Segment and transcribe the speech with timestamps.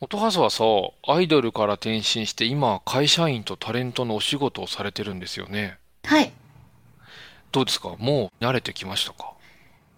[0.00, 0.64] 音ハスはさ、
[1.08, 5.76] アイドルから転身して今、会社員とタレントのお仕事をされてるんですよね。
[6.04, 6.32] はい。
[7.50, 7.96] どうですか？
[7.98, 9.32] もう慣れてきましたか？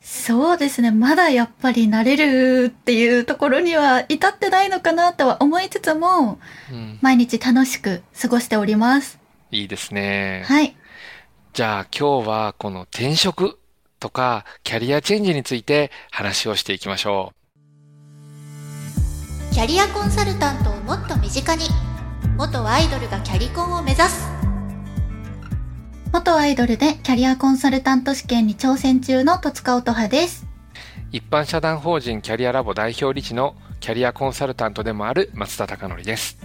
[0.00, 0.90] そうですね。
[0.90, 6.38] まだやっぱり慣れるっていうところには至ってないのかなとは思いつつも、
[6.72, 6.98] うん。
[7.02, 9.18] 毎日楽しく過ごしております。
[9.50, 10.44] いいですね。
[10.46, 10.74] はい。
[11.52, 13.58] じゃあ今日はこの転職
[13.98, 17.34] とかキャリアチェンジについて話をしていきましょ
[19.52, 21.64] キャリアコンサルタントをもっと身近に
[22.38, 24.30] 元アイドルがキャリコンを目指す
[26.12, 30.44] 元アイドルでキャリアコンサルタント試験に挑戦中の戸塚音葉です。
[30.44, 30.48] う。
[31.10, 36.38] 一般社団法人キャリアラボ代表理事のキャリアコンサルタントでもある松田貴則です。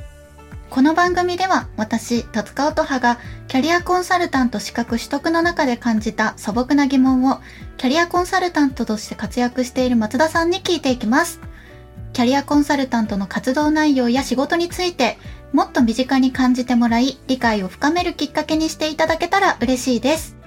[0.71, 7.39] この番組では私、戸塚音葉がキャリアコンサルタント資格取得の中で感じた素朴な疑問を
[7.77, 11.39] キャリアコンサルタントとして活躍している松田さんに聞いていきます。
[12.15, 15.17] キャリアコンサルタントの活動内容や仕事について
[15.51, 20.37] もっと身近に感じてもらい理解を深めるきっかけにしていただけたら嬉しいです。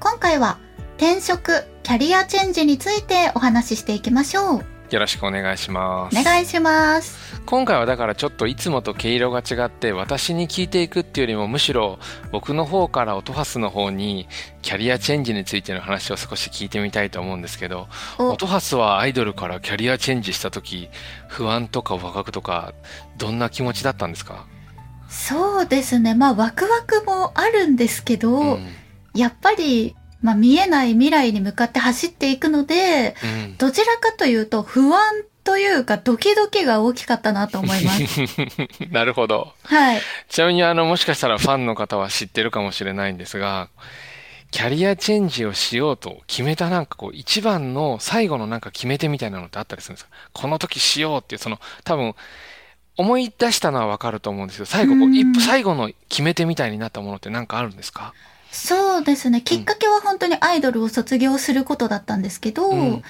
[0.00, 0.58] 今回は
[0.96, 4.73] 転職、キャリアチェンジについてお話ししていきましょう。
[4.94, 6.16] よろしくお願いします。
[6.18, 7.42] お願いします。
[7.46, 11.98] 今回はだからちょっといつもと毛色が違って私に聞いていくっていうよりもむしろ
[12.30, 14.28] 僕の方から音ハスの方に
[14.62, 20.88] キャリアチェンジについての話を少し聞いてみたいと思うんですけどお音ハスはアイドルからキャリアチェンジした時
[21.28, 22.72] 不安とかワクワクとか
[23.18, 24.46] どんな気持ちだったんですか？
[25.08, 26.14] そうですね。
[26.14, 28.66] まあ、ワクワクもあるんですけど、うん
[29.16, 33.56] やっぱり、まあ、見えない未来に向かって走っていくので、うん。
[33.58, 35.00] どちらかというと不安
[35.44, 38.20] というかドキドキが大きかったなと思います。
[38.90, 39.52] なるほど。
[39.64, 40.00] はい。
[40.30, 43.68] ちなみにあのもしかしたらファンの方は知ってるかもしれないんですが
[44.50, 50.10] キャリアチェンジをしようと決めたなんかこう一番の最後のなんか決め手みたいなのってあったりするんですか？
[50.32, 52.14] この時しようっていうその多分
[52.96, 55.14] 思い出したのはわかると思うんですけど最後こううん。
[55.14, 58.14] 一歩最後の決め手みたいになったものって何かあるんですか？
[58.54, 59.42] そうですね。
[59.42, 63.02] きっかけは本当にアイドルを卒業することだったんですけど、うん。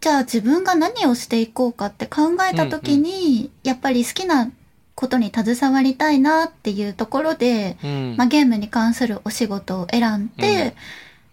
[0.00, 4.50] じゃあ自分が何をしていこうかって考えた時に、やっぱり好きな
[4.94, 8.14] ことに携わりたいなっていうところで、うん。
[8.18, 10.76] まあ、ゲームに関するお仕事を選んで、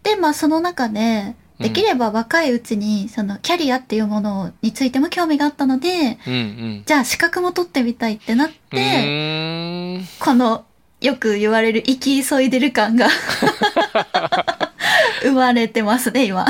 [0.03, 6.83] で、まあ、その中で、できれば若いうちに、その、キャリアっていうものについても興味があったので、うんうん。
[6.85, 10.65] じゃあ資格も取ってみたいってなっうて、この、
[11.01, 13.07] よく言われる生き急いでる感が
[15.21, 16.45] 生まれてますね、今。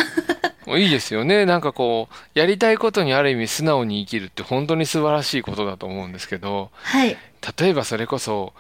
[0.68, 7.18] いいですよねなんかこうやりたいことにある意味素直に生きるって本当に素晴らしいことだと思うんですけどはい。
[7.58, 8.52] 例えばそれこそ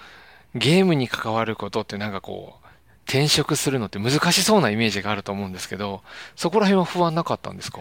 [0.55, 2.67] ゲームに関わることってなんかこう
[3.05, 6.01] 転職するのって難しそうなイメージがあると思うんですけど
[6.37, 7.79] そこら辺は不安なかったんですか？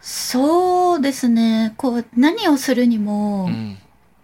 [0.00, 1.74] そうですね。
[1.76, 3.78] こう、何をするにも、うん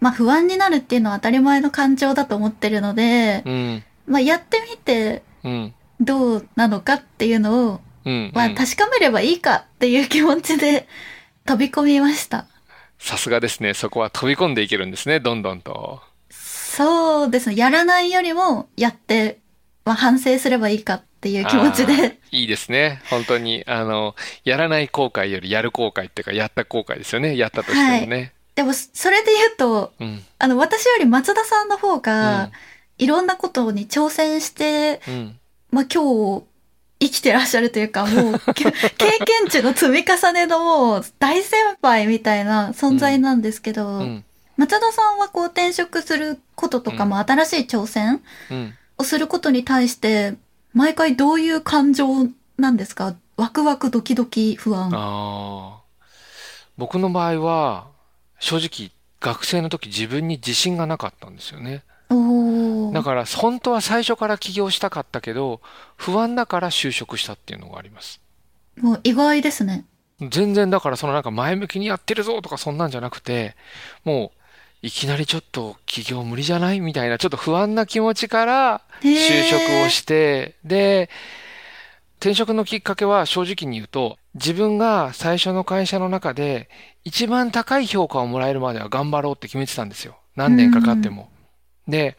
[0.06, 3.84] まあ不安になるっていうのは当たり前の感情だと思ってるので、うん。
[4.06, 5.74] まあやってみてうん。
[5.98, 8.32] どうなのかっていうのを、うんうん。
[8.32, 10.86] まあ確かめればいいかっていう気持ちで
[11.44, 12.46] 飛び込みました。
[13.00, 13.74] さすがですね。
[13.74, 15.18] そこは飛び込んでいけるんですね。
[15.18, 16.00] どんどんと。
[16.30, 17.56] そうですね。
[17.56, 19.40] やらないよりもやって、
[19.84, 22.20] まあ、反省すればいいかっていう気持ちで。
[22.30, 23.02] いいですね。
[23.10, 24.14] 本当にあの
[24.44, 27.36] やらない後悔よりやる後悔っていうかやった後悔ですよね。
[27.36, 30.22] やったとしてもね、でもそれで言うと、うん。
[30.38, 32.00] あの私より松田さんの方うん。
[32.00, 32.50] が、
[32.98, 35.38] いろんなことに挑戦して、うん。
[35.70, 36.44] まあ今日
[36.98, 44.24] 生きてらっしゃるというか、もうけ 経験値の積み重ねのもう大先輩みたいな存在なんですけど、うん。
[44.56, 48.74] 松田さんはこう転職することとかも新しい挑戦うん。
[48.98, 50.34] をすることに対して、
[50.72, 52.08] 毎回どういう感情
[52.56, 53.14] なんですか？
[53.36, 54.90] ワクワクドキドキ不安。
[54.94, 55.80] ああ。
[56.78, 57.88] 僕の場合は、
[58.46, 61.82] 正直、学生の時自分に自信がなかったんですよね。
[62.92, 65.60] だから、本当は最初から起業したかったけど、
[65.96, 68.20] 不安だから就職したっていうのがあります。
[68.80, 69.84] もう意外ですね。
[70.20, 73.56] 全然だからそのなんか前向きにやってるぞとかそんなんじゃなくて、
[74.04, 74.38] もう、
[74.86, 81.10] いきなりちょっと起業無理じゃないみたいなちょっと不安な気持ちから就職をして、で、
[82.20, 86.68] 転職のきっかけは正直に言うと、自分が最初の会社の中で
[87.04, 90.16] 一番高い評価をもらえるまでは頑張ろうって決めてたんですよ。
[90.36, 91.30] 何年かかっても。
[91.88, 92.16] で、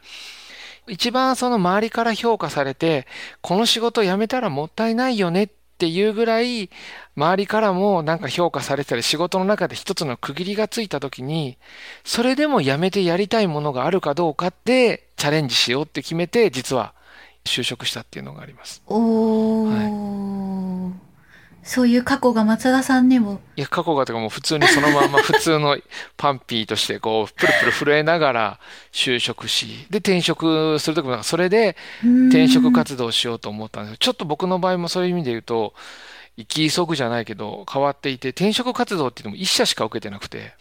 [0.87, 3.05] 一番その周りから評価されて、
[3.41, 6.69] この仕事辞めたらもったいないよねっていうぐらい、
[7.15, 11.57] 周りからもなんか評価されてたり、仕事の中で一つの区切りがついた時に、
[12.03, 16.93] それでも辞めてやりたいものがあるかどうかってチャレンジしようって決めて、実は
[17.45, 18.81] 就職したっていうのがあります。
[18.87, 19.86] おー。
[21.67, 23.41] そういう過去が松田さんにも。
[23.57, 25.77] いや、過去がというかもう普通にそのまま普通の
[26.15, 28.59] パンピーとしてこう、プルプル震えながら
[28.93, 31.75] 就職し、で転職するときもなんかそれで
[32.29, 35.73] 転職活動しようと思ったんですちょっと僕の場合もそういう意味で言うと、
[36.37, 40.53] 生き急ぐじゃないけど変わっていて、転職活動って言っても一社しか受けてなくて、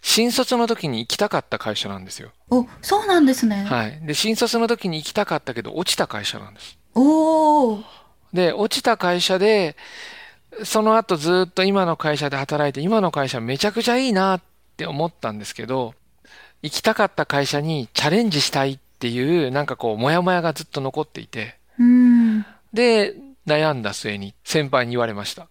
[0.00, 2.30] 新卒の時に行きたかった会社なんですよ。
[2.50, 3.64] お、そうなんですね。
[3.64, 4.00] はい。
[4.06, 6.78] で、新卒の時に行きたかったけど落ちた会社なんです。
[6.94, 7.82] おー。
[8.34, 9.76] で、落ちた会社で、
[10.62, 14.42] その後ずっと今の会社で働いて、今の会社めちゃくちゃいいなっ
[14.76, 15.94] て思ったんですけど、
[16.62, 21.56] 行きたかった会社にチャレンジしたいっていう、なんかこう、もやもやがずっと残っていて。
[22.72, 23.14] で、
[23.46, 25.48] 悩んだ末に先輩に言われました。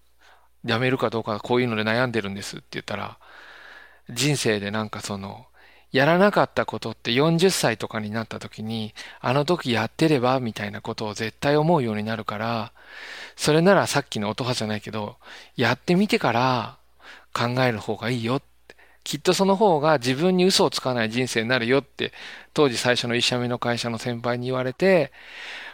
[0.66, 3.18] 辞めるかどうかこういうので悩んでるんですって言ったら、
[4.10, 5.46] 人生でなんかその、
[5.94, 12.74] やらなかったことって40歳とかになった時に、あの時やってればみたいなことを絶対思うようになるから、
[13.36, 15.18] それならさっきの音羽じゃないけど、
[15.56, 16.78] やってみてから
[17.32, 18.76] 考える方がいいよって。
[19.04, 22.12] きっとその方が自分に嘘をつかない人生になるよって、
[22.56, 25.12] 当時最初の一社目の会社の先輩に言われて、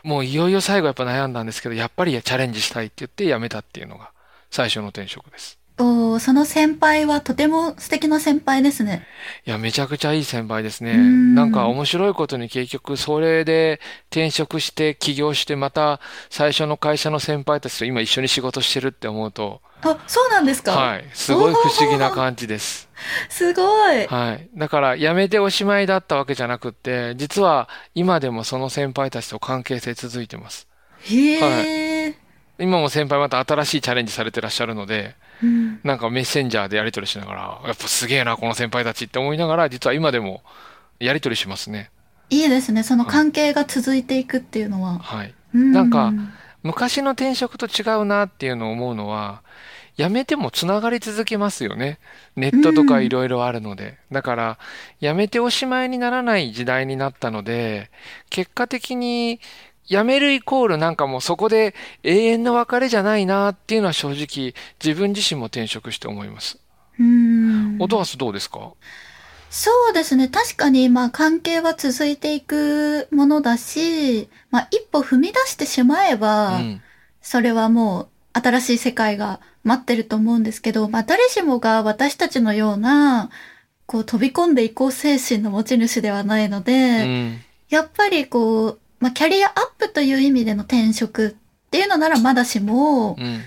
[0.03, 4.11] もういよいよ最後やっぱ悩んだんですけど、やっぱりチャレンジしたいって言って辞めたっていうのが
[4.51, 5.58] 最初の転職です。
[5.81, 9.07] おその先輩はとても素敵な先輩ですね。
[9.45, 10.97] いや、めちゃくちゃいい先輩ですね。
[10.97, 13.79] んなんか面白いことに結局それで
[14.09, 19.61] 転職して起業してまた最初の会社の先輩たちと今一緒に仕事してるって思うと。
[19.81, 20.73] あ、そうなんですか？
[20.73, 21.05] はい。
[21.13, 22.89] すごい不思議な感じです。
[23.29, 23.61] すご
[23.93, 24.05] い。
[24.07, 24.49] はい。
[24.57, 30.67] だから辞めておしまいだったわけじゃなくって、実は今でもその先輩たちと関係性続いてます。
[31.03, 32.15] へえ、はい。
[32.59, 40.41] 今も先輩また新しいチャレンジされてらっしゃるので、うん、なんかメッセンジャーでやり取りしながら、やっぱすげえな、この先輩たちって思いながら、実は今でも
[40.99, 41.91] やり取りしますね。
[42.29, 42.83] いいですね。
[42.83, 44.99] その関係が続いていくっていうのは。
[44.99, 45.33] はい。
[45.53, 46.13] なんか、
[46.61, 49.41] 昔の転職と違うなっていうのを思うのは、
[49.97, 51.99] 辞めても繋がり続けますよね。
[52.35, 53.97] ネットとかいろいろあるので。
[54.11, 54.59] だから、
[55.01, 57.89] 辞めておしまいにならない時代になったので、
[58.29, 59.41] 結果的に
[59.89, 64.53] 辞めるイコールなんかもうそこで永遠の別れじゃないなっていうのは正直
[64.83, 66.59] 自分自身も転職して思います。
[66.99, 67.77] うん。
[67.79, 68.73] 音はどうですか？
[69.49, 70.27] そうですね。
[70.27, 76.81] 確かに、まあ関係は続いていくものだし、まあ一歩踏み出してしまえば、うん、
[77.21, 83.31] それはもう新しい世界が待ってると思うんですけど、まあ誰しもが私たちのような、
[83.87, 87.39] こう飛び込んでいこう精神の持ち主ではないので、うん、
[87.69, 93.41] やっぱりこう、まあ、キャリアアップという意味での転職っていうのならまだしも、うん、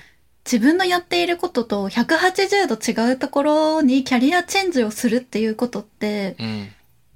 [0.44, 6.69] 自分のやっていることと180度違うところにキャリアチェンジをするっていうことって、うん、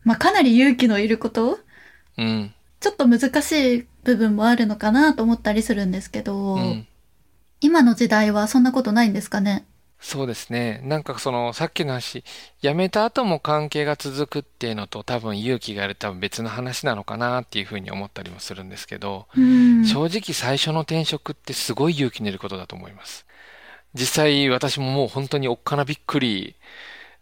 [0.05, 1.59] まあ、かなり勇気のいること、
[2.19, 6.59] うん、ちょっと難しい部分もあるのかなと思ったりするんですけど、
[7.61, 9.67] 今の時代はそんなことないんですかね？
[9.99, 10.81] そうですね。
[10.85, 12.23] なんかその、さっきの話、
[12.63, 23.27] 辞めた後も関係が続くっていうのと多分勇気がある多分別の話なのかなっていうふうに思ったりもするんですけど、正直最初の転職ってすごい勇気のいることだと思います。
[23.95, 26.57] 実際私ももう本当におっかなびっくり、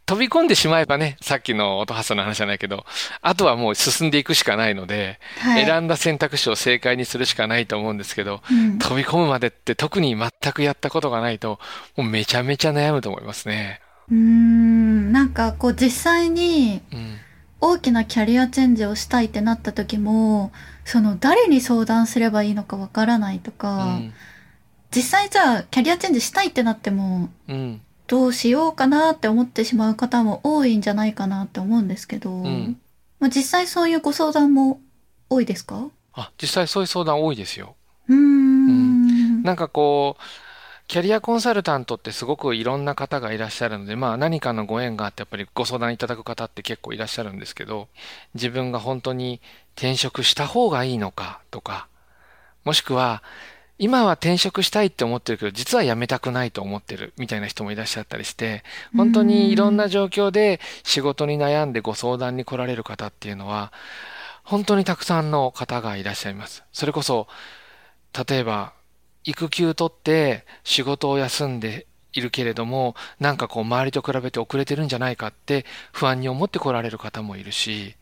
[0.06, 2.84] 飛び込んでしまえばね、さっきの音羽さんの話じゃないけど、
[3.22, 11.58] あとはもう進んでいくしかないので、はい、選んだ選択肢を正解にするしかないと思うんですけど、うん、飛び込むまでって特に全くやったことがないと、
[11.96, 13.80] もうめちゃめちゃ悩むと思いますね。
[14.10, 16.82] うん、なんかこう実際に、
[17.60, 20.52] 大きなキャリアチェンジをしたいってなった時も、
[20.84, 24.12] その誰に相談すればいいのかわからないとか、うん、
[24.94, 32.78] 実際じゃあキャリアチェンジしたいってなっても、うんどうしようかなって思ってしまう方も多いんじゃないかなって思うんですけど、うん、
[33.18, 34.80] まあ、実際そういうご相談も
[35.30, 35.88] 多いですか？
[36.12, 37.76] あ、実際そういう相談多いですよ。
[38.08, 40.22] うん,、なんかこう、
[40.86, 47.88] キャリアコンサルタントってすごくいろんな方がいらっしゃるので、まあ何かのご縁があってやっぱりご相談いただく方って結構いらっしゃるんですけど、
[48.34, 49.40] 自分が本当に
[49.76, 51.88] 転職した方がいいのかとか、
[52.64, 53.22] もしくは
[53.78, 58.62] 今は転職したいって思ってるけど、実は辞めたくないと思ってるみたいな人もいらっしゃったりして、
[58.96, 63.72] 本当にいろんな状況で仕事に悩んでご相談に来られる方っていうのは、
[64.44, 66.62] 本当にたくさんの方がいらっしゃいます。
[66.72, 67.26] それこそ、
[68.28, 68.74] 例えば、
[69.24, 77.96] 育休取って仕事を休んでいるけれども、なんかこう周りと比べて遅れてるんじゃないかって不安に思って来られる方もいるし、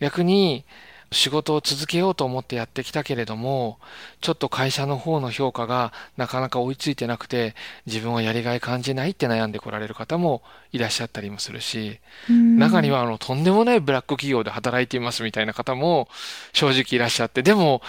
[0.00, 0.64] 逆に
[1.12, 3.78] 仕事を続けようと思ってやってきたけれども、
[4.20, 11.98] ちょっと会社の方の評価がなかなか追いついてなくて、自分はやりがい感じないって悩んでこられる方もいらっしゃったりもするし、
[12.28, 16.08] 中にはあの、とんでもないブラック企業で働いていますみたいな方も
[16.52, 17.82] 正直いらっしゃって、でも、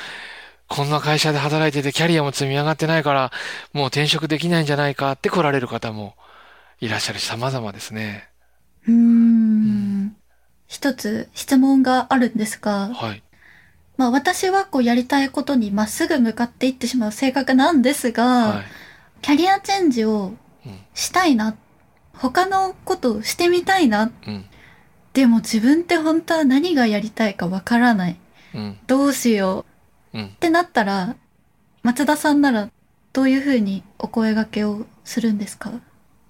[0.67, 3.31] こんな会社で働いててキャリアも積み上がってないから、
[3.73, 6.15] もう転職できないんじゃないかって来られる方も
[6.79, 8.29] いらっしゃるし、様々ですね。
[8.87, 9.90] うーん。
[10.71, 13.21] 一つ質問があるんですが、はい。
[13.97, 18.65] まあ私はこうやりたいことにまっすぐ向かっていってしまう性格なんですが、はい。
[19.21, 20.31] キャリアチェンジを
[20.65, 20.79] うん。
[20.93, 21.55] したいな。
[22.13, 24.11] 他のことをしてみたいな。
[24.25, 24.45] うん。
[25.11, 28.17] でも自分って本当は何がやりたいかわからない。
[28.55, 28.77] うん。
[28.87, 29.65] どうしよ
[30.13, 30.19] う。
[30.19, 30.29] うんっ。
[30.39, 31.15] てなったら、
[31.83, 32.69] 松田さんなら
[33.11, 35.73] どういうふうにお声掛けをするんですか？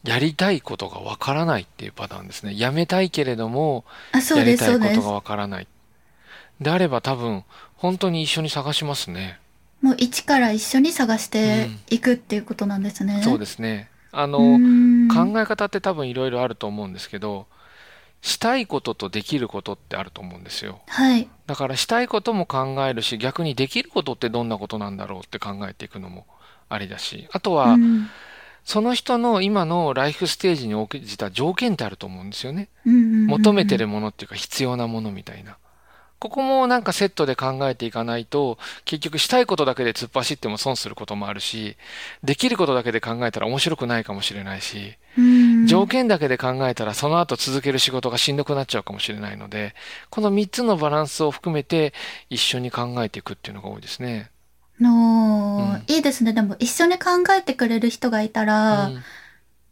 [0.03, 2.57] やりたいことがわからないっていうパターンですね。
[2.57, 5.11] やめたいけれども、やりたいうことが。
[5.11, 5.67] わからない。
[6.59, 7.43] であれば多分、
[7.75, 9.39] 本当に一緒に探しますね。
[9.81, 13.21] もう一から一緒に探していくっていうことなんですね。
[13.23, 13.89] そうですね。
[14.11, 14.39] あうの、
[15.13, 17.47] 考え方って多分いろいろあると思うんですけど、
[18.21, 20.81] したいこととできることってあると思うんですよ。
[20.87, 21.27] はい。
[21.47, 26.27] だからしたいことも考えるし、逆にできることってどんなことなんだろうって考えていくのも
[26.69, 28.09] ありだし、あとは、うん
[28.63, 32.69] その人の今のライフステージに応じた条件ってあると思うんですよね。
[32.85, 35.57] 求めてるものっていうか必要なものみたいな。
[36.21, 41.77] ここもなんかセットで考えていかないと、結局したいことだけで突っ走っても損することもあるし、
[42.23, 49.73] できることだけで考えたら面白くないかもしれないし、うん条件だけで考えたらその後続ける仕事がしんどくなっちゃうかもしれないので、
[50.11, 51.91] この3つのバランスを含めて
[52.29, 54.29] 一緒に考えていくっていうのが多いですね。
[54.81, 56.33] の、うんいいですね。
[56.33, 59.03] でも一緒に考えてくれる人がいたら、うん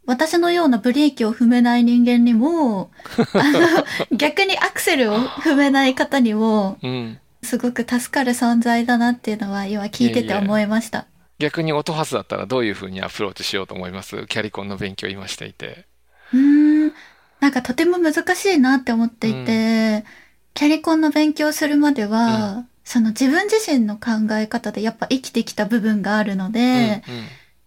[0.06, 2.90] 私のようなブレーキを踏めない人間にも、
[3.34, 7.20] あの、逆にアクセルを踏めない方にも、うん。
[7.42, 11.06] すごく助かる存在だなっていうのは今聞いてて思いました。
[11.38, 14.26] 逆に音ハスだったらどういうふうにアプローチしようと思います？
[14.26, 15.86] キャリコンの勉強を今していて。
[16.32, 16.92] うーん。
[17.38, 20.04] なんかとても難しいなって思っていて、
[20.54, 27.04] キャリコンの勉強するまでは、その自分自身の考え方でやっぱ生きてきた部分があるので、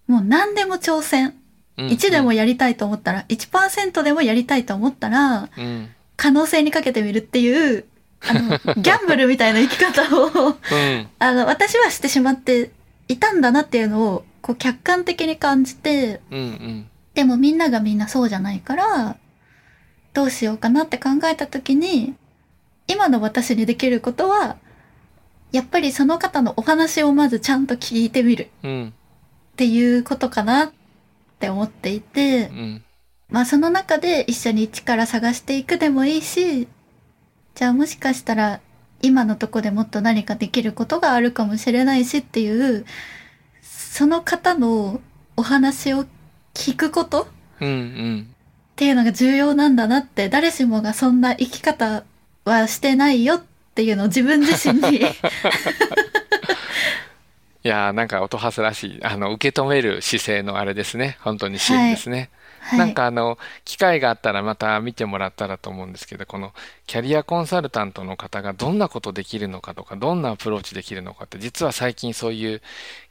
[0.06, 1.28] もう何でも挑戦。
[1.28, 5.90] うんうん1でもやりたいと思ったら、1%でもやりたいと思ったら、うん。
[6.16, 7.86] 可能性にかけてみるっていう、
[8.22, 11.08] あの、ギャンブルみたいな生き方を、うん。
[11.18, 12.70] あの、私はしてしまって
[13.08, 16.38] いたんだなっていうのを、こう客観的に感じて、うん。
[16.38, 16.90] うん。
[17.16, 19.18] でもみんながみんなそうじゃないから、
[20.14, 22.14] どうしようかなって考えた時に、
[22.88, 24.58] 今の私にできることは、
[25.54, 28.94] やっぱりその方のお話をまずちゃんと聞いてみるうん。
[29.54, 30.72] っていうことかなっ
[31.40, 32.84] て思っていてう、ん。
[33.30, 36.68] まあその中で一緒に一から探していくでもいいし、
[37.54, 38.62] じゃあもしかしたら
[39.04, 42.86] 今のとこでもっと何かできることがあるかもしれないしっていう、
[43.62, 45.02] その方の
[45.38, 46.06] お話を
[46.56, 47.28] 聞くこと
[47.62, 47.68] うん。
[47.68, 48.28] うん。
[48.32, 52.06] っていうのが重要なんだなって、誰しもがそんな生き方
[52.44, 55.02] はしてないよっていうのを自分自身に。
[57.64, 61.18] いやーなんか音ハスらしい、あの、受け止める姿勢のあれですね。
[61.22, 62.30] 本当にシーンですね。
[62.60, 62.80] はい。
[62.80, 66.54] なんかあの、機会があったらまた見てもらったらと思うんですけど、この
[66.88, 72.62] キャリアコンサルタントの方がどんなことできるのかとか、どんなアプローチできるのかって、実は最近そういう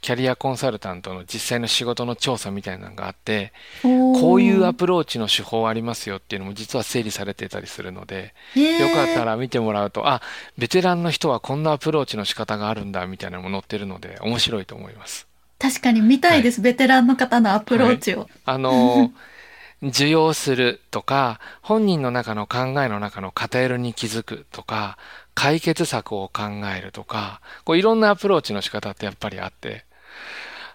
[0.01, 10.23] キャリアコンサルタントの実際の仕事の調査みたいなのがあって、ここういうアプローチの手法ありますよっていうのも実は整理されてたりするので、よかったら見てもらうと、あ、
[10.57, 15.27] ベテランの人はこんなアプローチの仕方があるんだみたいなのも載ってるので、面白いと思います。
[15.59, 18.29] 確かに見たいです、ベテランの方のアプローチを。
[18.45, 19.13] あの、
[19.83, 24.99] 受容するとか、本人の中の考えの中の偏りに気づくとか、
[25.35, 26.43] 解決策を考
[26.77, 29.85] えるとか、こういろんなアプローチの仕方ってやっぱりあって、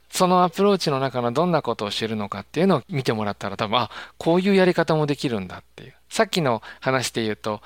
[0.09, 5.93] そのアプローチの中のどんなことをしてるのかっていうのを見てもらったら多分、あ、こういうやり方もできるんだっていう。
[6.09, 7.61] さっきの話で言うと、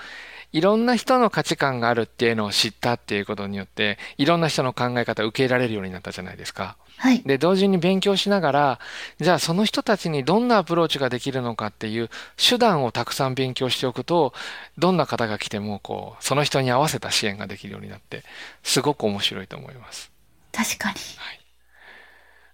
[0.53, 6.77] いろんな人の価値観があるっていうのを知ったっていうことによって、いろんな人の考え方を受け入れられるようになったじゃないですか。
[6.98, 7.22] はい。
[7.24, 8.79] で、同時に勉強しながら、
[9.20, 14.34] じゃあその人たちにどんなアプローチができるのかっていう手段をたくさん勉強しておくと、
[14.77, 18.24] どんな方が来ても、こう、その人に合わせた支援ができるようになって、
[18.63, 20.12] すごく面白いと思います。
[20.51, 20.98] 確かに。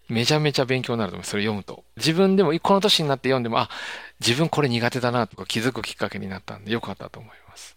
[0.10, 1.32] めちゃめちゃ勉強になると思います。
[1.32, 1.84] それ読むと。
[1.98, 3.70] 自分でも、この年になって読んでも、あ、
[4.20, 7.77] 自分これ苦手だなとか気づくきっかけになったんで、よかったと思います。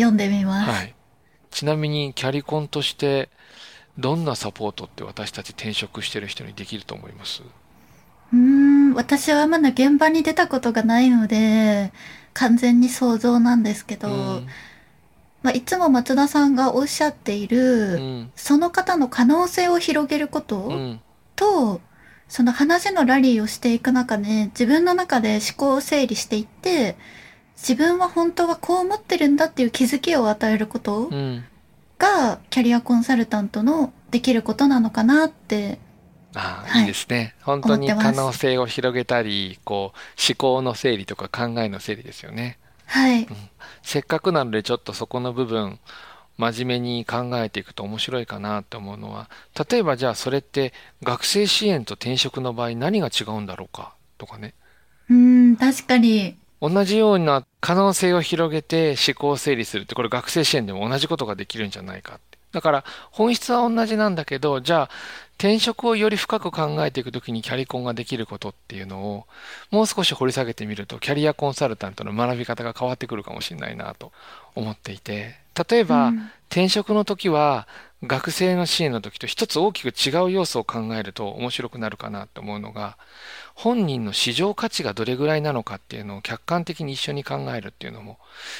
[0.00, 0.70] 読んでみます。
[0.70, 0.94] はい。
[1.50, 3.28] ちなみに、キャリコンとして、
[3.98, 7.42] どんなサポートって私たち転職してる人にできると思います？
[8.32, 11.92] うーん、私はまだ現場に出たことがないので、
[12.32, 14.46] 完全に想像なんですけど、うん
[15.42, 18.32] まあ、いつも松田さんがおっしゃっている、うん。
[18.36, 21.00] その方の可能性を広げること、うん。
[21.34, 21.80] と、
[22.28, 26.96] その話のラリーをしていく中で、自分の中で思考を整理していって、
[27.60, 31.44] 自分は本当はこう思ってるんだっていう気づきを与えることうん。
[31.98, 35.78] が、キャリアコンサルタントのできることなのかなって。
[36.34, 37.34] ああ、はいいいですね。
[37.42, 42.58] 本当に可能性を広げたり、こう、思考の整理とか考えの整理ですよね。
[42.86, 43.28] はい。
[43.82, 45.78] せっかくなのでちょっとそこの部分、
[46.38, 49.28] 真面目に考えていくと面白いかなと思うのは、
[49.70, 54.54] 例えばじゃあそれって学生支援と転職の場合何が違うんだろうかとかね。
[55.10, 55.16] うー
[55.52, 56.39] ん、確かに。
[56.60, 62.38] 同じような可能性を広げて思考を整理するって、これ学生支援でも同じことができるんじゃないかって。
[62.52, 64.90] だから本質は同じなんだけど、じゃあ
[65.38, 69.26] 転職をより深く考えていくときにキャリコンができることっていうのを
[69.70, 74.12] もう少し掘り下げてみると、キャリアコンサルタントの学び方が変わってくるかもしれないなと
[74.54, 75.36] 思っていて、
[75.70, 77.68] 例えば、うん転職の時は
[78.02, 82.98] 学生の支援の時と一つ大きく違う要素を考えると面白くなるかなと思うのが
[83.54, 88.18] 本人の市場価値がどれぐらいなのかっていうのを客観的に一緒に考えるっていうのも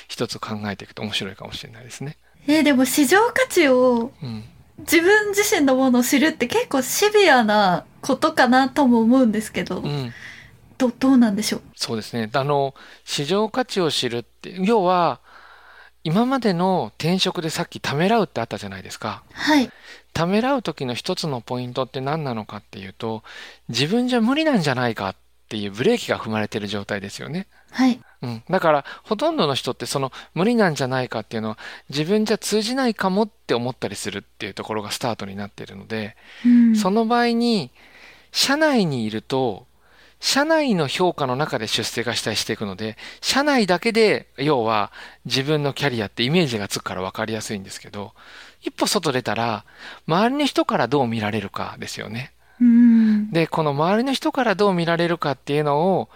[0.09, 2.17] 一つ考えていくと面白いかもしれないですね。
[2.47, 4.45] えーでも市場価値をうん、
[4.79, 10.13] 自分自身のものを知るって結構シビアなことかなとも思うんですけど、うん、
[10.79, 11.63] ど、どうなんでしょう？
[11.77, 12.31] そうですね。
[12.33, 15.21] あの市場価値を知るって要は
[16.03, 19.23] 今までの転職でさっきためらうってあったじゃないですか。
[19.33, 19.71] はい。
[20.13, 23.23] ためらう時の一つのポイントって何なのかっていうと
[23.69, 25.17] 自分じゃ無理なんじゃないかっ
[25.49, 27.47] ていうブレーキが踏まれてる状態ですよね。
[27.71, 28.01] はい。
[28.23, 36.77] うん、だからほとんどの人ってその無理なんじゃないかっていうのは自分じゃ通じないかもって思ったりするっていうところがスタートになっているので、うん。
[36.77, 37.71] その場合に
[38.33, 39.67] 社内にいると
[40.21, 44.93] 社内の評価の中で出世がしたりしていくので社内だけで要は
[45.25, 48.13] 自分のキャリアってイメージがつくから分かりやすいんですけど
[48.63, 49.65] 一歩外出たら
[50.07, 52.33] 周りの人からどう見られるかですよね。
[52.61, 53.31] うん。
[53.31, 56.09] で、この周りの人からどう見られるかっていうのを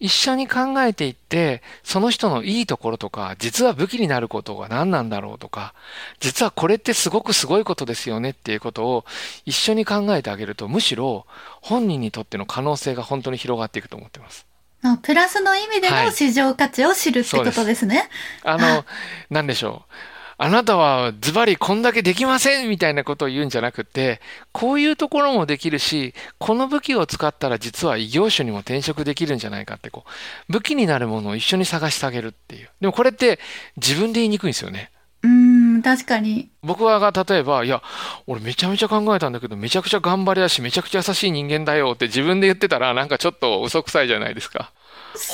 [0.00, 5.74] 一緒に考えていって、その人のいいところとか、実は武器になることが何なんだろうとか、
[6.20, 9.04] 実はこれってすごくすごいことですよねっていうことを
[9.44, 11.26] 一緒に考えてあげると、むしろ
[11.60, 14.46] 本人にとっての可能性が本当に広がっていくと思ってます。
[14.82, 18.10] あプラスの意味ではいの市場価値を知るってことですね。
[18.42, 18.84] あの、
[19.30, 20.13] なんでしょう。
[20.36, 24.20] あなたはズバリこんだけできませんみたいなことを言うんじゃなくて、
[24.52, 30.04] こういうところもできるし、この武器を使ったら実は異業種にも転職できるんじゃないかって、こ
[30.48, 32.68] う、武器になるものを一緒に探してあげるっていう。
[32.80, 33.38] でもこれって
[33.76, 34.90] 自分で言いにくいんですよね。
[35.22, 35.30] うー
[35.78, 36.50] ん、確かに。
[36.62, 37.82] 僕はが例えば、いや、
[38.26, 44.72] 俺めちゃめちゃ考えたんだけど、めちゃくちゃ頑張りだし、めちゃくちゃ優しい人間だよって自分で言ってたら、なんかちょっと嘘くさいじゃないですか。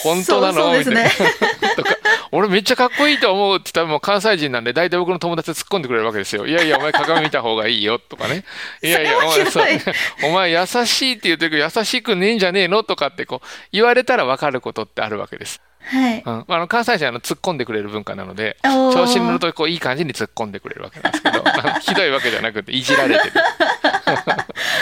[0.02, 0.52] 本当なの？
[0.52, 1.10] そうそうですね。
[1.76, 1.96] とか、
[2.32, 6.46] 俺めっちゃかっこいいと思うって言ったらもう関西人なんで、大体僕の友達突っ込んでくれるわけですよ。
[6.46, 8.44] いやいや、お前鏡見た方がいいよ、とかね。
[8.82, 9.80] いやいや、お前、
[10.24, 15.60] お前優しいって言ってるけど、優しくねえんじゃねえのとかってこう、言われたらわかることってあるわけです。
[15.82, 16.22] はい。
[16.24, 16.44] うん。
[16.46, 21.42] あの、関西人はあの突っ込んでくれる文化なので、調子に乗るとこう、いい感じに突っ込んでくれるわけなんですけど、
[21.80, 23.32] ひどいわけじゃなくて、いじられてる。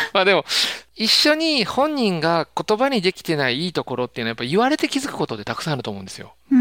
[0.15, 0.45] まあでも、
[0.97, 6.35] 一緒に本人が言葉にできてないいいところっていうのはやっぱ言われて気づくことってたくさんあると思うんですよ。
[6.51, 6.57] う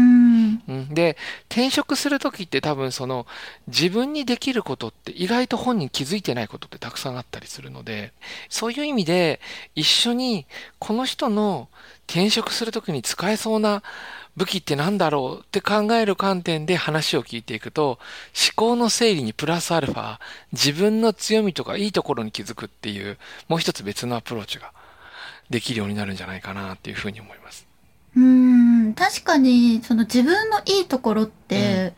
[0.72, 1.16] ん、で
[1.48, 3.26] 転職する時って多分その
[3.68, 8.12] 自分にできることって意外と本人気づいてないことってたくさんあったりするので
[8.50, 9.40] そういう意味で
[9.74, 10.46] 一緒に
[10.78, 11.68] この人の
[12.06, 13.82] 転職する時に使えそうな
[14.38, 17.98] 武器って何だろうって考える観点で話を聞いていくと思
[18.54, 20.18] 考の整理にプラスアルファ
[20.52, 24.72] 自分の強みとかいいところに気づくっていうもう一つ別のアプローチが
[25.50, 27.66] できるようになるんじゃないかなっていうふうに思います。
[28.16, 31.94] うーん、確かに、その自分のいいところって、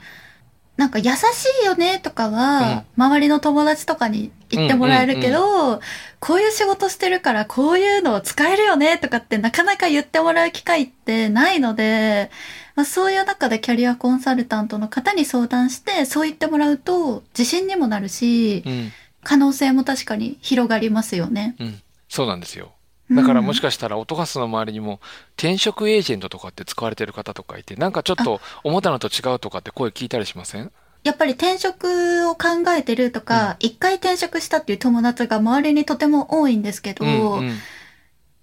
[0.80, 1.16] なんか優し
[1.62, 5.78] いよねとかは、周りの友達とかに言ってもらえるけど、
[6.20, 12.30] こういう仕事してるからこういうのを使えるよねとかってなかなか言ってもらう機会ってないので、
[12.76, 21.54] まあ、そういう中でキャリアコンサルタントの方に相談して、そう言ってもらうと自信にもなるし、うん可能性も確かに広がりますよね。
[21.60, 22.72] うん、そうなんですよ。
[23.10, 25.00] だからもしかかしたら音ガスの周りにも
[25.36, 30.72] 転職エージェントとかって使われてる方とかいて、なんかちょっと思ったのと違うとかって声聞いたりしません？
[31.02, 37.56] やっぱり転職を考えてるとか、一、回転職したっていう友達が周りにとても多いんですけど、うんうん。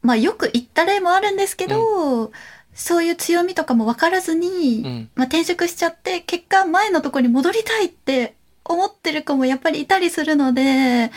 [0.02, 2.32] まあよく言った例もあるんですけど、
[2.74, 5.10] そういう強みとかも分からずに、うん。
[5.16, 8.34] まあ転職しちゃって、結果前のとこに戻りたいって
[8.66, 11.12] 思ってる子もやっぱりいたりするので、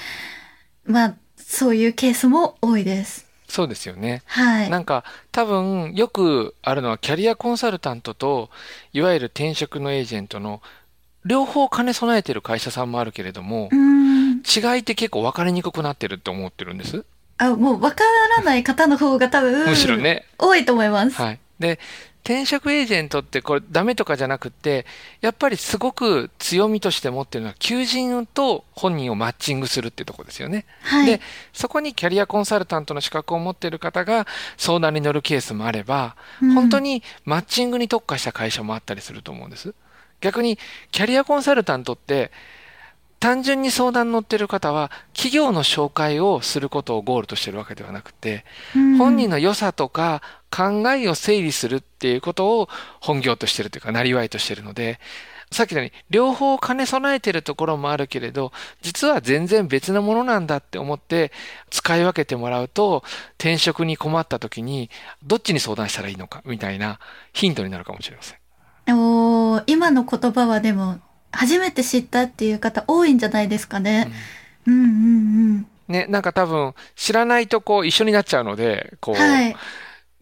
[0.85, 3.30] まあそういうケースも多いです。
[3.51, 4.23] そうですよね。
[4.25, 4.71] はい。
[4.71, 8.49] なんか多分よくあるのはキャリアコンサルタントと
[8.93, 10.63] いわゆる転職のエージェントの
[11.27, 13.69] 両方兼ね備えてる会社さんもあるけれども。
[14.43, 17.05] 違いって結構分かりにくくなってるって思ってるんです？
[17.37, 18.05] あ、もう分か
[18.39, 20.25] らない方の方が多分、むしろね。
[20.39, 21.21] 多いと思います。
[21.21, 21.41] はい。
[21.61, 21.79] で、
[22.25, 24.87] 転職エージェントってこれダメとかじゃなくって、
[25.21, 30.67] やっぱりすごく強みとして持ってるのは、求人と本人をマッチングするっていうところですよね。
[30.83, 31.07] はい。
[31.07, 31.21] で、
[31.53, 39.75] そこにキャリアコンサルタントの資格を持っている方が相談に乗るケースもあれば、うん本当にマッチングに特化した会社もあったりすると思うんです。
[40.21, 40.59] 逆に、
[40.91, 42.31] キャリアコンサルタントって、
[43.21, 52.69] 単純に相談に乗ってる方は、企業の紹介をすることをゴールとしてるわけではなくて、うん本人の良さとか考えを整理するっていうことを
[53.01, 54.99] 本業としてるというか、なりわいとしてるので、
[55.53, 58.53] さっき言ったように、両方兼ね備えてるところもあるけれど、
[58.83, 61.33] 実は全然別のものなんだって思って
[61.71, 63.03] 使い分けてもらうと、
[63.39, 64.91] 転職に困った時に、
[65.25, 67.01] どっちに相談したらいいのか、みたいな
[67.33, 68.39] ヒントになるかもしれません。
[68.97, 71.01] おー今の言葉はでも、
[71.33, 74.11] 初めて知ったっていう方多いんじゃないですかね。
[74.67, 74.89] うんうんう
[75.59, 75.67] ん。
[75.89, 79.57] ね、なんか多分、知らないとこう一緒になっちゃうので、こう、はい。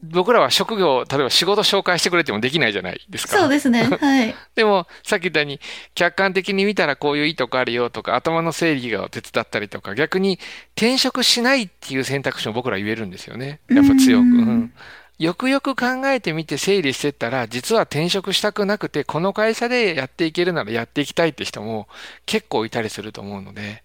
[0.03, 3.37] 僕らは職業、例えば仕事紹介してくれてもできないじゃないですか。
[3.37, 3.83] そうですね。
[4.01, 4.35] はい。
[4.55, 5.61] でも、さっき言ったように、
[5.94, 10.38] 客観的に見たらこういういいとこあるよとか、頭の整理が手伝ったりとか、逆に
[10.77, 13.59] 転職しないっていう選択肢も僕ら言えるんですよね。
[13.68, 14.23] やっぱ強く。
[14.23, 14.73] うんうん
[15.18, 21.88] よくよく考えてみて整理してったら、実は転職したくなくて、この会社でやっていけるならやっていきたいって人も
[22.24, 23.83] 結構いたりすると思うので、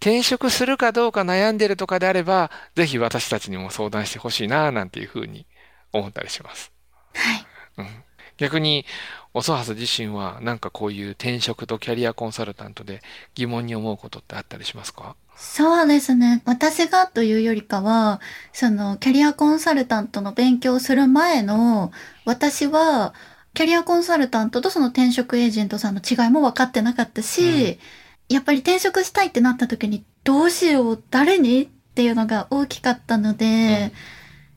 [0.00, 5.46] 転職するかどうか悩んでるとかであれば、ぜひ私たちにも相談してほしいな、なんていうふうに
[5.92, 6.72] 思ったりします。
[7.14, 7.46] はい。
[7.78, 8.04] うん
[8.38, 8.86] 逆に、
[9.34, 13.02] おそはす自身は、なんかこういう転職とキャリアコンサルタントで
[13.34, 15.16] 疑問に思うことってあったりしますか？
[15.34, 16.42] そうですね。
[16.44, 18.20] 私がというよりかは、
[18.52, 21.90] その、キャリアコンサルタントの勉強をする前の、
[22.24, 23.12] 私は、
[23.54, 27.78] キャリアコンサルタントとその転職エージェントさんの違いも分かってなかったし、
[28.28, 33.92] やっぱり転職したいってなった時に、どうしよう、誰にっていうのが大きかったので、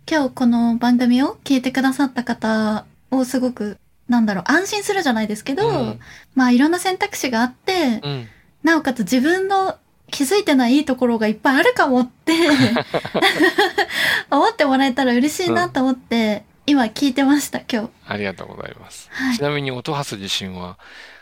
[0.09, 5.99] 今日この番組を聞いてくださった方をすごく、なんだろう、安心するじゃないですけど、うん
[6.35, 8.27] まあいろんな選択肢があって、うん。
[8.63, 9.77] なおかつ自分の
[10.15, 12.32] 気づいてないいいところがいっぱいあるかもって
[14.32, 17.89] 思ってもらえたら嬉しいなと思って、今聞いてました、今日。
[18.08, 19.10] ありがとうございます。
[19.12, 19.38] はい。
[19.38, 20.80] ちなみに、音ハス自身は、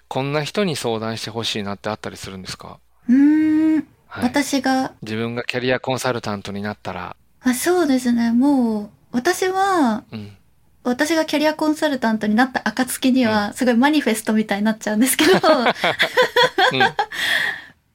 [0.07, 2.77] こんな人に相談してほしいなってあったりするんですか？
[3.09, 4.23] うーん、はい。
[4.25, 10.37] 私が、自分がキャリアコンサルタントになったら、あそうですね、もう、私は、うん。
[10.85, 15.39] 私がキャリアコンサルタントになった暁には、すごいマニフェストみたいになっちゃうんですけど、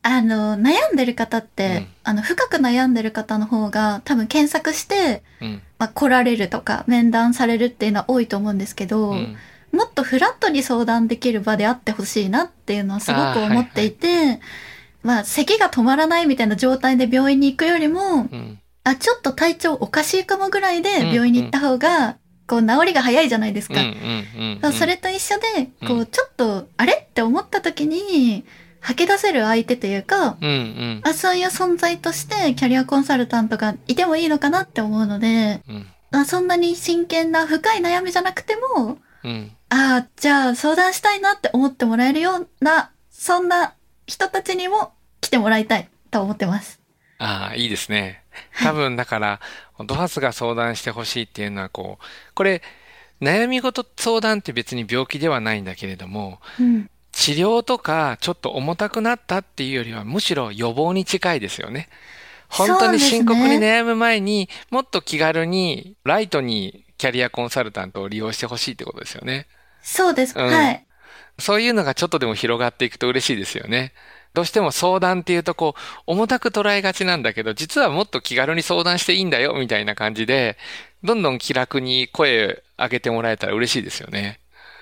[0.02, 5.48] あの、悩んでる方って、うんあの、深く悩んでる方の方が、多分検索して、うん。
[5.48, 5.62] うん。
[5.78, 9.36] まあ、来られるとか、面談されるっていうのは多いと思うんですけど、うん。
[9.72, 14.40] もっとフラットに相談できる場であってほしいなっていうのはすごく思っていて、
[15.02, 18.58] まあ、咳が止まらないみたいな状態で病院に行くよりも、うん。
[18.84, 23.74] あ、ちょっと体調おかしいかもぐらいで病院に行った方が、こう、治りが早いじゃないですか。
[24.72, 26.94] それと一緒で、こうんう、ちょっと、あれ？
[26.94, 28.44] って思った時に、
[28.80, 30.48] 吐き出せる相手というか、うん。
[30.48, 31.00] うん。
[31.04, 35.86] あそういう存在としてキャリアコンサルタントがいてもいいのかなって思うので、うん。
[36.10, 39.52] あそんなに真剣な深い悩みじゃなくても、うん。
[39.68, 43.74] ああ、じゃあ相談したいなって思ってもらえるような、そんな
[44.06, 46.80] 人たちにも来てもらいたいと思ってます。
[47.18, 48.22] ああ、いいですね。
[48.62, 49.40] 多分だから、
[49.84, 52.62] ドハスが相談してほしいっていうのはこう、これ、
[53.20, 56.90] 悩み事相談って別に病気ではないんだけれども、うん。
[57.18, 61.88] 治療とかちょっと重たくなったっていうよりはむしろ予防に近いですよね。
[62.48, 69.48] 本当に深刻に悩む前にもっと気軽にライトにキャリアコンサルタントを利用してほしいってことですよね。
[69.82, 70.38] そうです。
[70.38, 70.86] うんはい。
[71.40, 73.92] そういうのがちょっとでも広がっていくと嬉しいですよね。
[74.32, 80.56] どうしても相談っていうとこう重たく捉えがちなんだけど実はもっと気軽に相談していいんだよみたいな感じで
[81.02, 84.38] どんどん気楽に声上げてもらえたら嬉しいですよね。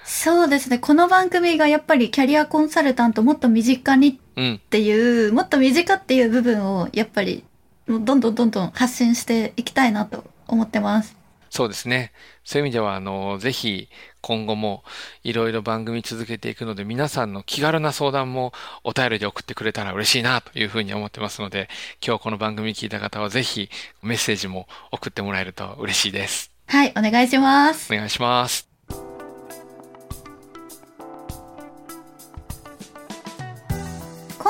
[0.07, 0.79] そうですね。
[0.79, 4.61] この番組がやっぱりキャリアコンサルタントもっと身近にっうん。
[4.71, 7.45] ていう、もっと身近っていう部分をやっぱり、
[7.89, 11.17] どんどんどんどん発信していきたいなと思ってます。
[11.51, 12.13] そうですね。
[12.45, 13.89] そういう意味では、あの、ぜひ
[14.21, 14.85] 今後も
[15.25, 18.53] いろいろ番組続けていくので、皆さんの気軽な相談も
[18.85, 21.69] お便りで送ってくれたら嬉しいなというふうに思ってますので、
[22.07, 23.71] 今日この番組聞いた方はぜひ
[24.03, 26.51] メッセージも送ってもらえると嬉しいです。
[26.67, 27.93] はい、お願いします。
[27.93, 28.76] お願いします。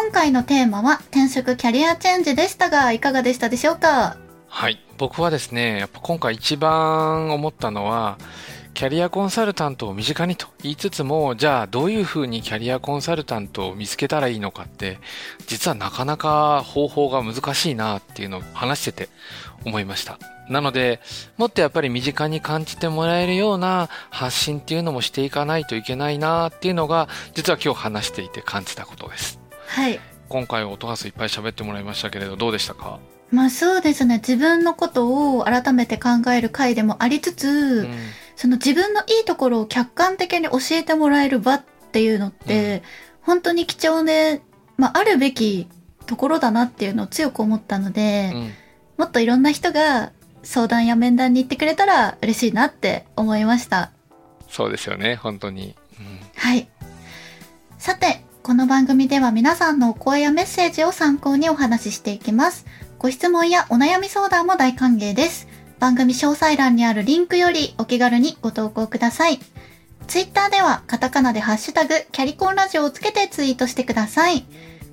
[0.06, 4.16] 今回のテーマは転職キャリアチェンジでしたが、いかがでしたでしょうか？
[4.46, 4.80] はい。
[4.98, 8.16] 僕はですね、やっぱ今回一番思ったのは、
[8.72, 15.00] キャリアコンサルタントを身近にと言いつつも、じゃあどういうふうにキャリアコンサルタントを見つけたらいいのかって、
[15.48, 19.08] 実はなかなか方法が難しいなっていうのを話してて
[19.64, 20.20] 思いました。
[20.48, 21.00] なので、
[21.36, 29.40] もっとやっぱり身近に感じてもらえるような発信っていうのもしていかないといけないなっていうのが、実は今日話していて感じたことです。
[29.66, 30.00] はい。
[30.28, 32.98] 今回音ハスいっぱい喋ってもらいましたけれど、どうでしたか？
[33.30, 34.16] まあそうですね。
[34.16, 37.94] 自分のことを改めて考える回でもありつつ、うん
[38.36, 42.82] その自分のいいところを客観的に教えてもらえる場っていうのって、
[43.22, 44.42] 本当に貴重で、
[44.76, 45.68] まああるべき
[46.04, 48.52] ところだなっていうのを強く思ったので、うん
[48.98, 53.90] もっといろんな人が相談や面談に行ってくれたら嬉しいなって思いました。
[54.50, 55.74] そうですよね、本当に。
[55.98, 56.68] うんはい。
[57.78, 62.64] さて、この番組では皆さんのお声やメッセージを参考にお話ししていきます。
[62.96, 65.48] ご質問やお悩み相談も大歓迎です。
[65.80, 69.40] 番組詳細欄にあるリンクよりお気軽にご投稿ください。
[70.06, 74.46] ツイッターではカタカナでハッシュタグキャリコンラジオをつけてツイートしてください。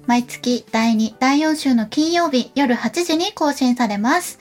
[0.07, 4.39] 毎月第2、第4週の金曜日夜8時に更新されます。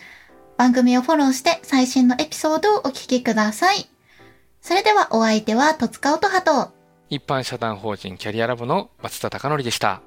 [0.57, 3.91] 番組をフォローして最新のエピソードをお聞きください。
[4.63, 6.73] それではお相手は戸塚音羽と
[7.13, 10.01] 一般社団法人キャリアラボの松田貴則でした。